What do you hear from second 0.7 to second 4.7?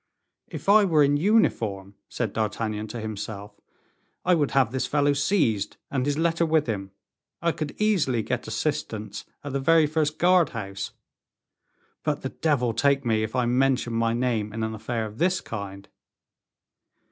were in uniform," said D'Artagnan to himself, "I would